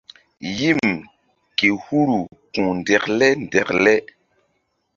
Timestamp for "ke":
1.57-1.67